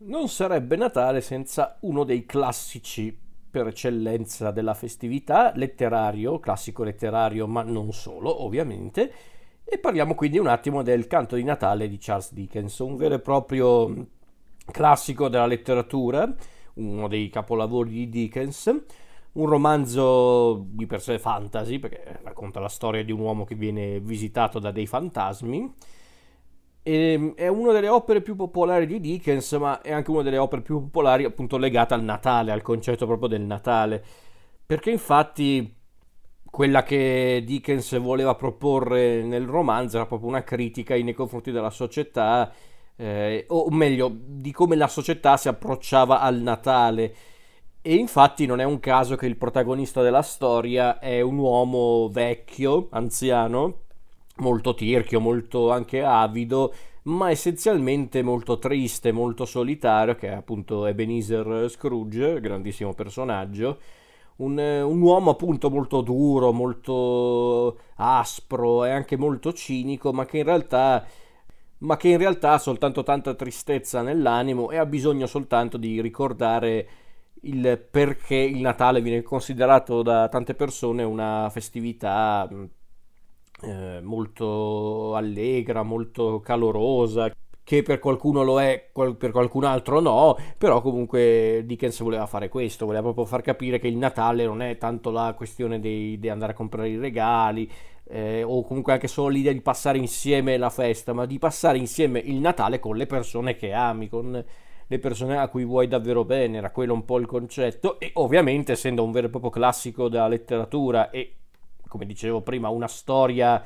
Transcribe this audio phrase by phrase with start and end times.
[0.00, 3.16] non sarebbe Natale senza uno dei classici
[3.50, 9.12] per eccellenza della festività, letterario, classico letterario, ma non solo, ovviamente.
[9.64, 13.20] E parliamo quindi un attimo del canto di Natale di Charles Dickens, un vero e
[13.20, 14.06] proprio
[14.70, 16.32] classico della letteratura,
[16.74, 18.74] uno dei capolavori di Dickens,
[19.32, 23.98] un romanzo di per sé fantasy, perché racconta la storia di un uomo che viene
[24.00, 25.74] visitato da dei fantasmi
[26.88, 30.38] e, ehm, è una delle opere più popolari di Dickens, ma è anche una delle
[30.38, 34.02] opere più popolari appunto legata al Natale, al concetto proprio del Natale.
[34.64, 35.74] Perché infatti
[36.50, 42.52] quella che Dickens voleva proporre nel romanzo era proprio una critica nei confronti della società,
[42.96, 47.14] eh, o meglio, di come la società si approcciava al Natale.
[47.82, 52.88] E infatti non è un caso che il protagonista della storia è un uomo vecchio,
[52.90, 53.86] anziano,
[54.38, 56.72] molto tirchio, molto anche avido,
[57.04, 63.78] ma essenzialmente molto triste, molto solitario, che è appunto Ebenezer Scrooge, grandissimo personaggio.
[64.36, 70.44] Un, un, uomo appunto molto duro, molto aspro e anche molto cinico, ma che in
[70.44, 71.04] realtà
[71.78, 76.88] ma che in realtà ha soltanto tanta tristezza nell'animo e ha bisogno soltanto di ricordare
[77.42, 82.48] il perché il Natale viene considerato da tante persone una festività
[83.62, 87.32] eh, molto allegra, molto calorosa,
[87.68, 92.86] che per qualcuno lo è, per qualcun altro no, però comunque Dickens voleva fare questo,
[92.86, 96.52] voleva proprio far capire che il Natale non è tanto la questione di, di andare
[96.52, 97.70] a comprare i regali,
[98.08, 102.20] eh, o comunque anche solo l'idea di passare insieme la festa, ma di passare insieme
[102.20, 104.42] il Natale con le persone che ami, con
[104.90, 108.72] le persone a cui vuoi davvero bene, era quello un po' il concetto, e ovviamente
[108.72, 111.34] essendo un vero e proprio classico della letteratura e
[111.88, 113.64] come dicevo prima, una storia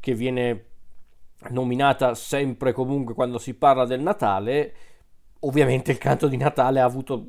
[0.00, 0.64] che viene
[1.50, 4.74] nominata sempre e comunque quando si parla del Natale,
[5.40, 7.26] ovviamente il canto di Natale ha avuto,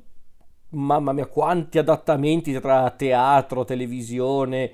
[0.70, 4.72] mamma mia, quanti adattamenti tra teatro, televisione,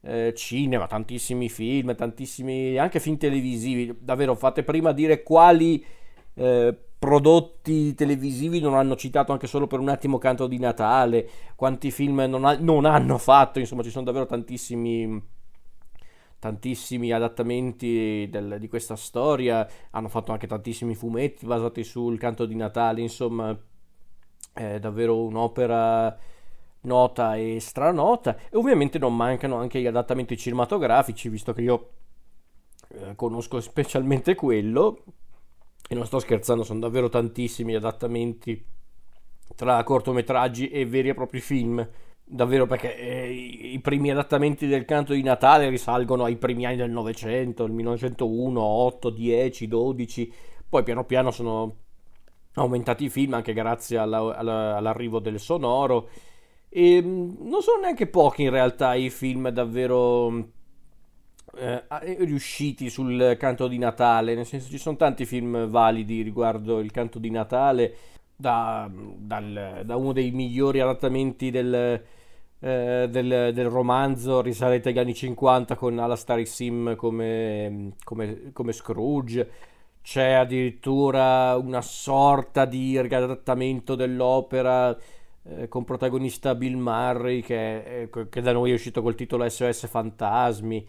[0.00, 3.96] eh, cinema, tantissimi film, tantissimi anche film televisivi.
[4.00, 5.84] Davvero, fate prima dire quali
[6.34, 11.90] eh, prodotti televisivi non hanno citato anche solo per un attimo Canto di Natale, quanti
[11.90, 15.36] film non, ha, non hanno fatto, insomma ci sono davvero tantissimi
[16.38, 22.54] tantissimi adattamenti del, di questa storia, hanno fatto anche tantissimi fumetti basati sul canto di
[22.54, 23.56] Natale, insomma
[24.52, 26.16] è davvero un'opera
[26.82, 28.36] nota e stranota.
[28.50, 31.90] E ovviamente non mancano anche gli adattamenti cinematografici, visto che io
[32.90, 35.02] eh, conosco specialmente quello
[35.88, 38.62] e non sto scherzando, sono davvero tantissimi adattamenti
[39.56, 41.86] tra cortometraggi e veri e propri film.
[42.30, 46.90] Davvero perché eh, i primi adattamenti del canto di Natale risalgono ai primi anni del
[46.90, 50.32] Novecento, il 1901, 8, 10, 12,
[50.68, 51.76] poi piano piano sono
[52.52, 56.08] aumentati i film anche grazie alla, alla, all'arrivo del sonoro
[56.68, 60.56] e mm, non sono neanche pochi in realtà i film davvero
[61.56, 61.84] eh,
[62.20, 67.18] riusciti sul canto di Natale, nel senso ci sono tanti film validi riguardo il canto
[67.18, 67.94] di Natale,
[68.36, 72.02] da, dal, da uno dei migliori adattamenti del,
[72.60, 79.50] eh, del, del, romanzo risalente agli anni 50 con Alastair Sim come, come, come Scrooge,
[80.02, 84.96] c'è addirittura una sorta di riadattamento dell'opera
[85.42, 89.86] eh, con protagonista Bill Murray che, eh, che da noi è uscito col titolo SOS
[89.86, 90.86] Fantasmi.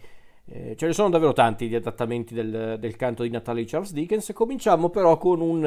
[0.52, 3.92] Eh, ce ne sono davvero tanti di adattamenti del, del, canto di Natale di Charles
[3.92, 4.32] Dickens.
[4.34, 5.64] Cominciamo però con un...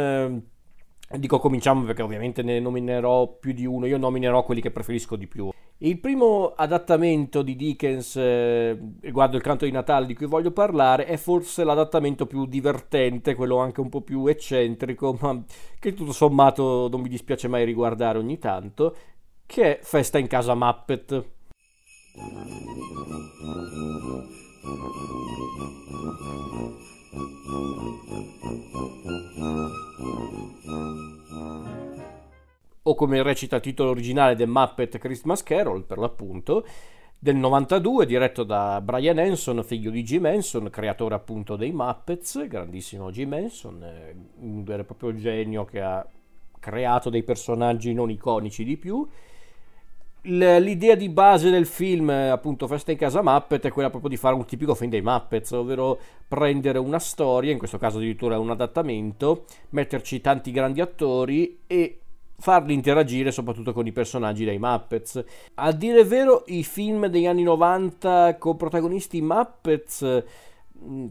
[1.09, 5.15] Eh, dico cominciamo perché ovviamente ne nominerò più di uno, io nominerò quelli che preferisco
[5.15, 5.51] di più.
[5.77, 11.05] Il primo adattamento di Dickens eh, riguardo il canto di Natale di cui voglio parlare
[11.05, 15.41] è forse l'adattamento più divertente, quello anche un po' più eccentrico, ma
[15.79, 18.95] che tutto sommato non mi dispiace mai riguardare ogni tanto,
[19.45, 21.31] che è Festa in casa Muppet
[32.85, 36.65] o come recita il titolo originale The Muppet Christmas Carol per l'appunto
[37.19, 43.11] del 92 diretto da Brian Henson figlio di Jim Henson creatore appunto dei Muppets grandissimo
[43.11, 46.05] Jim Henson eh, un vero e proprio genio che ha
[46.59, 49.05] creato dei personaggi non iconici di più
[50.23, 54.35] l'idea di base del film, appunto Festa in casa Muppet, è quella proprio di fare
[54.35, 59.45] un tipico film dei Muppets, ovvero prendere una storia, in questo caso addirittura un adattamento,
[59.69, 61.99] metterci tanti grandi attori e
[62.37, 65.23] farli interagire soprattutto con i personaggi dei Muppets.
[65.55, 70.23] A dire vero, i film degli anni 90 con protagonisti Muppets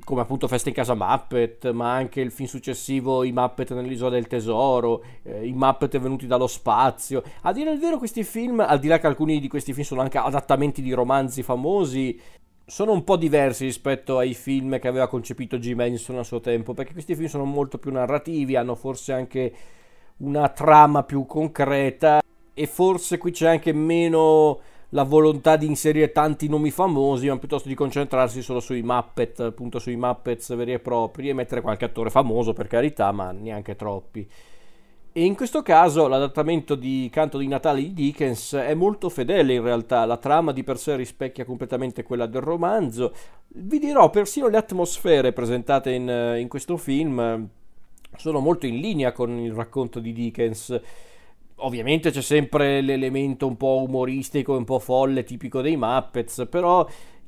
[0.05, 4.27] come appunto Festa in casa Muppet, ma anche il film successivo I Muppet nell'isola del
[4.27, 7.23] tesoro, eh, i Muppet venuti dallo spazio.
[7.43, 10.01] A dire il vero questi film, al di là che alcuni di questi film sono
[10.01, 12.21] anche adattamenti di romanzi famosi,
[12.65, 16.75] sono un po' diversi rispetto ai film che aveva concepito Jim Henson a suo tempo,
[16.75, 19.53] perché questi film sono molto più narrativi, hanno forse anche
[20.19, 22.21] una trama più concreta
[22.55, 24.61] e forse qui c'è anche meno
[24.95, 29.79] la volontà di inserire tanti nomi famosi, ma piuttosto di concentrarsi solo sui Muppet, appunto
[29.79, 34.29] sui Muppets veri e propri e mettere qualche attore famoso per carità, ma neanche troppi.
[35.15, 39.63] E in questo caso l'adattamento di Canto di Natale di Dickens è molto fedele in
[39.63, 43.15] realtà, la trama di per sé rispecchia completamente quella del romanzo.
[43.49, 47.49] Vi dirò, persino le atmosfere presentate in, in questo film
[48.17, 50.81] sono molto in linea con il racconto di Dickens
[51.65, 56.87] ovviamente c'è sempre l'elemento un po' umoristico, un po' folle, tipico dei Muppets, però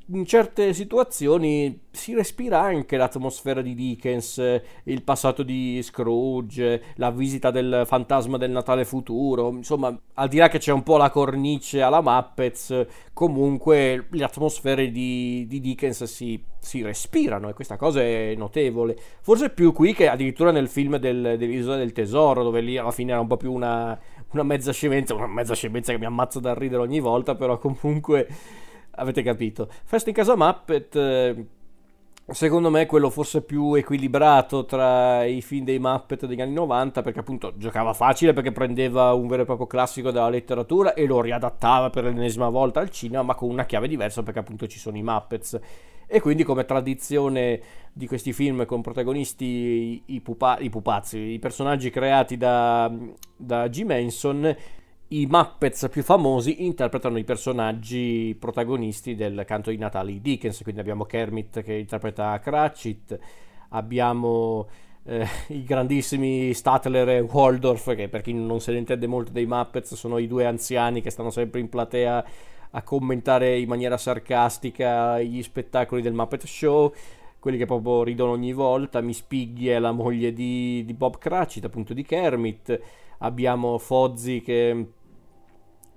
[0.09, 7.51] in certe situazioni si respira anche l'atmosfera di Dickens, il passato di Scrooge, la visita
[7.51, 11.81] del fantasma del Natale futuro, insomma, al di là che c'è un po' la cornice
[11.81, 18.35] alla Muppets, comunque le atmosfere di, di Dickens si, si, respirano e questa cosa è
[18.37, 18.99] notevole.
[19.23, 23.13] Forse più qui che addirittura nel film del, dell'Isola del Tesoro, dove lì alla fine
[23.13, 23.99] era un po' più una,
[24.35, 28.29] una mezza scemenza, una mezza scemenza che mi ammazza da ridere ogni volta, però comunque
[28.93, 29.69] avete capito.
[29.85, 31.47] Festa in casa Muppet, eh,
[32.27, 37.03] secondo me è quello forse più equilibrato tra i film dei Muppet degli anni 90,
[37.03, 41.21] perché appunto giocava facile perché prendeva un vero e proprio classico della letteratura e lo
[41.21, 44.97] riadattava per l'ennesima volta al cinema, ma con una chiave diversa perché appunto ci sono
[44.97, 45.61] i Muppets.
[46.15, 47.61] E quindi come tradizione
[47.93, 52.89] di questi film con protagonisti i, pupa- i pupazzi, i personaggi creati da,
[53.37, 54.57] da Jim Henson,
[55.09, 60.81] i Muppets più famosi interpretano i personaggi protagonisti del canto di Natale di Dickens, quindi
[60.81, 63.19] abbiamo Kermit che interpreta Cratchit,
[63.71, 64.69] abbiamo
[65.07, 69.47] eh, i grandissimi Statler e Waldorf, che per chi non se ne intende molto dei
[69.47, 72.25] Muppets sono i due anziani che stanno sempre in platea
[72.77, 76.93] a commentare in maniera sarcastica gli spettacoli del Muppet Show,
[77.39, 81.65] quelli che proprio ridono ogni volta, Miss Piggy è la moglie di, di Bob Cratchit,
[81.65, 82.81] appunto di Kermit,
[83.19, 84.87] abbiamo Fozzie che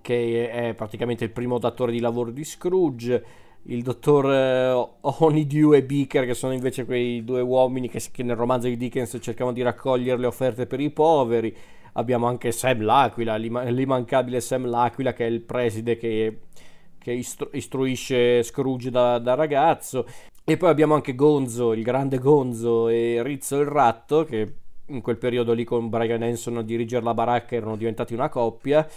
[0.08, 3.26] che è praticamente il primo datore di lavoro di Scrooge,
[3.64, 8.38] il dottor eh, Honeydew e Beaker, che sono invece quei due uomini che, che, nel
[8.38, 11.54] romanzo di Dickens cercavano di raccogliere le offerte per i poveri.
[11.98, 16.40] Abbiamo anche Sam l'Aquila, l'immancabile Sam l'Aquila, che è il preside che,
[16.98, 20.06] che istru- istruisce Scrooge da, da, ragazzo.
[20.44, 24.54] E poi abbiamo anche Gonzo, il grande Gonzo, e Rizzo il ratto, che
[24.86, 28.88] in quel periodo lì con Brian Hanson a dirigere la baracca erano diventati una coppia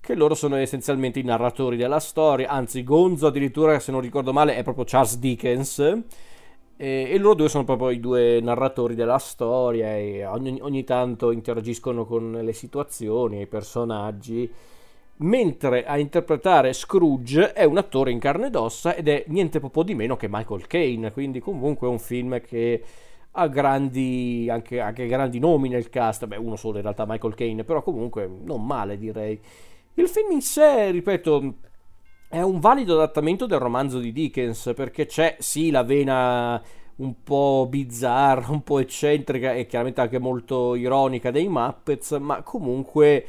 [0.00, 4.56] che loro sono essenzialmente i narratori della storia, anzi Gonzo addirittura se non ricordo male
[4.56, 6.02] è proprio Charles Dickens
[6.80, 11.30] e, e loro due sono proprio i due narratori della storia e ogni, ogni tanto
[11.30, 14.50] interagiscono con le situazioni, i personaggi
[15.16, 19.82] mentre a interpretare Scrooge è un attore in carne ed ossa ed è niente proprio
[19.82, 22.82] di meno che Michael Caine, quindi comunque è un film che
[23.32, 27.64] ha grandi, anche, anche grandi nomi nel cast, beh uno solo in realtà Michael Caine,
[27.64, 29.38] però comunque non male direi.
[29.94, 31.54] Il film in sé, ripeto,
[32.30, 36.62] è un valido adattamento del romanzo di Dickens perché c'è sì la vena
[36.96, 43.26] un po' bizzarra, un po' eccentrica e chiaramente anche molto ironica dei Muppets, ma comunque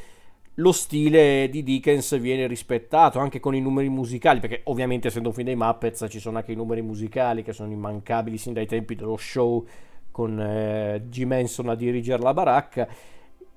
[0.55, 5.33] lo stile di Dickens viene rispettato anche con i numeri musicali, perché ovviamente essendo un
[5.33, 8.93] film dei Muppets ci sono anche i numeri musicali che sono immancabili sin dai tempi
[8.93, 9.65] dello show
[10.11, 12.87] con eh, Jim Henson a dirigere la baracca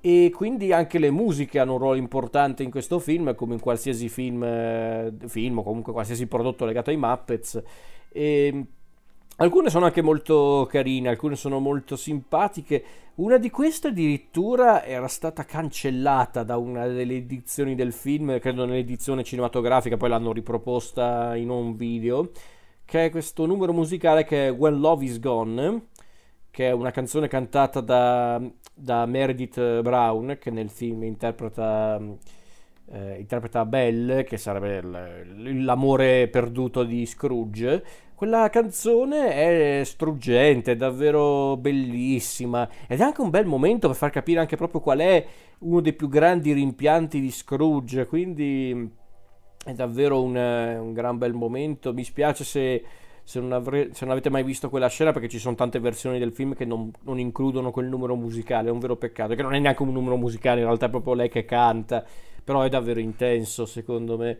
[0.07, 4.07] e quindi anche le musiche hanno un ruolo importante in questo film come in qualsiasi
[4.07, 7.59] film, eh, film o comunque qualsiasi prodotto legato ai Muppets
[8.11, 8.65] e
[9.37, 12.83] alcune sono anche molto carine, alcune sono molto simpatiche.
[13.15, 19.23] Una di queste addirittura era stata cancellata da una delle edizioni del film, credo nell'edizione
[19.23, 22.29] cinematografica, poi l'hanno riproposta in un video,
[22.85, 25.87] che è questo numero musicale che è When Love is Gone,
[26.55, 28.41] che è una canzone cantata da,
[28.73, 31.99] da Meredith Brown, che nel film interpreta,
[32.91, 34.81] eh, interpreta Belle, che sarebbe
[35.35, 37.83] l'amore perduto di Scrooge.
[38.15, 44.11] Quella canzone è struggente, è davvero bellissima ed è anche un bel momento per far
[44.11, 45.25] capire anche proprio qual è
[45.59, 48.93] uno dei più grandi rimpianti di Scrooge, quindi
[49.65, 51.93] è davvero un, un gran bel momento.
[51.93, 52.83] Mi spiace se
[53.27, 56.19] se non, avre- se non, avete mai visto quella scena perché ci sono tante versioni
[56.19, 59.55] del film che non, non, includono quel numero musicale, è un vero peccato, che non
[59.55, 62.05] è neanche un numero musicale, in realtà è proprio lei che canta,
[62.43, 64.37] però è davvero intenso secondo me.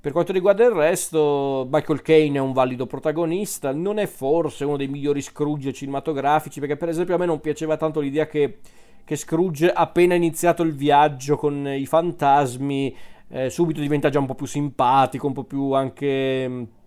[0.00, 4.78] Per quanto riguarda il resto, Michael Caine è un valido protagonista, non è forse uno
[4.78, 8.60] dei migliori Scrooge cinematografici, perché per esempio a me non piaceva tanto l'idea che,
[9.04, 12.96] che Scrooge, appena iniziato il viaggio con i fantasmi,
[13.28, 16.80] eh, subito diventa già un po' più simpatico, un po' più anche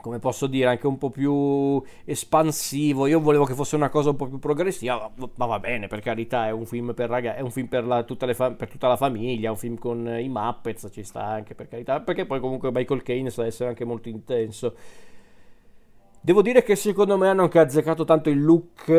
[0.00, 3.06] come posso dire, anche un po' più espansivo.
[3.06, 6.46] Io volevo che fosse una cosa un po' più progressiva, ma va bene, per carità,
[6.46, 9.50] è un film per ragazzi, è un film per, la, fa- per, tutta la famiglia,
[9.50, 13.30] un film con i Muppets, ci sta anche per carità, perché poi comunque Michael Caine
[13.30, 14.74] sa essere anche molto intenso.
[16.20, 18.90] Devo dire che secondo me hanno anche azzeccato tanto il look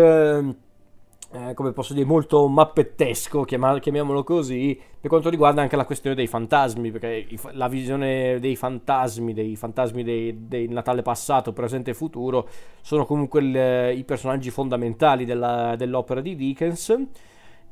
[1.32, 6.26] eh, come posso dire, molto mappettesco, chiamiamolo così, per quanto riguarda anche la questione dei
[6.26, 12.50] fantasmi, perché la visione dei fantasmi, dei fantasmi dei Natale passato, presente e futuro,
[12.82, 16.98] sono comunque il, i personaggi fondamentali della, dell'opera di Dickens.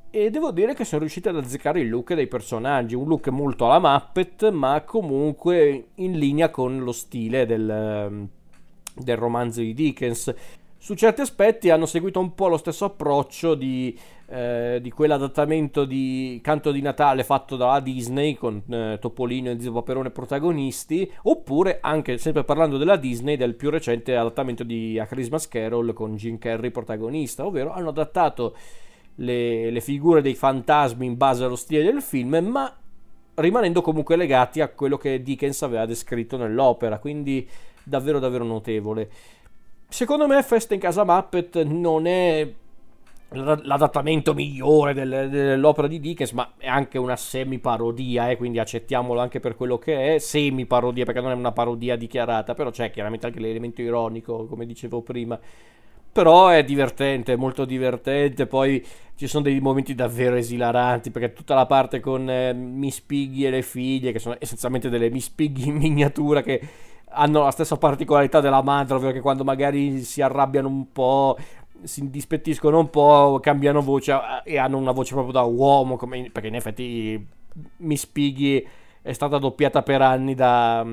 [0.09, 3.65] E devo dire che sono riusciti ad azzeccare il look dei personaggi, un look molto
[3.65, 8.29] alla Muppet, ma comunque in linea con lo stile del,
[8.95, 10.33] del romanzo di Dickens
[10.87, 13.93] su certi aspetti hanno seguito un po' lo stesso approccio di,
[14.27, 19.73] eh, di quell'adattamento di Canto di Natale fatto dalla Disney con eh, Topolino e Zio
[19.73, 25.49] Paperone protagonisti, oppure anche, sempre parlando della Disney, del più recente adattamento di A Christmas
[25.49, 28.55] Carol con Jim Carrey protagonista, ovvero hanno adattato
[29.15, 32.73] le, le figure dei fantasmi in base allo stile del film, ma
[33.33, 37.45] rimanendo comunque legati a quello che Dickens aveva descritto nell'opera, quindi
[37.83, 39.09] davvero davvero notevole.
[39.89, 42.47] Secondo me Festa in casa Muppet non è
[43.29, 49.39] l'adattamento migliore del, dell'opera di Dickens, ma è anche una semi-parodia, eh, quindi accettiamolo anche
[49.39, 53.39] per quello che è, semi-parodia perché non è una parodia dichiarata, però c'è chiaramente anche
[53.39, 55.39] l'elemento ironico, come dicevo prima.
[56.09, 58.83] Però è divertente, molto divertente, poi
[59.15, 63.49] ci sono dei momenti davvero esilaranti, perché tutta la parte con eh, Miss Piggy e
[63.49, 66.61] le figlie, che sono essenzialmente delle Miss Piggy in miniatura, che
[67.09, 71.37] hanno la stessa particolarità della madre, ovvero che quando magari si arrabbiano un po',
[71.83, 76.29] si indispettiscono un po', cambiano voce eh, e hanno una voce proprio da uomo, come,
[76.31, 77.27] perché in effetti
[77.77, 78.65] Miss Piggy
[79.01, 80.85] è stata doppiata per anni da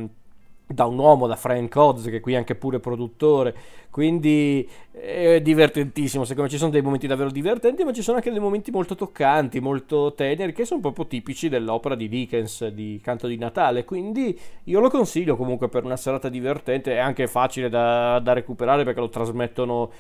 [0.67, 3.55] da un uomo, da Frank Oz, che qui è anche pure produttore.
[3.91, 6.25] Quindi è divertentissimo.
[6.25, 8.95] Secondo me ci sono dei momenti davvero divertenti, ma ci sono anche dei momenti molto
[8.95, 13.85] toccanti, molto teneri, che sono proprio tipici dell'opera di Dickens di Canto di Natale.
[13.85, 16.95] Quindi io lo consiglio comunque per una serata divertente.
[16.95, 19.91] È anche facile da, da recuperare perché lo trasmettono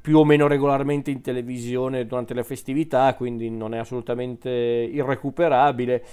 [0.00, 6.04] più o meno regolarmente in televisione durante le festività, quindi non è assolutamente irrecuperabile.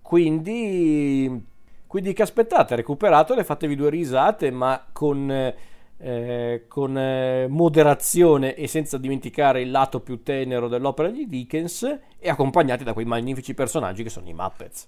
[0.00, 1.54] Quindi
[1.96, 2.76] quindi che aspettate?
[2.76, 10.00] Recuperatele, fatevi due risate, ma con, eh, con eh, moderazione e senza dimenticare il lato
[10.00, 11.84] più tenero dell'opera di Dickens
[12.18, 14.86] e accompagnati da quei magnifici personaggi che sono i Muppets.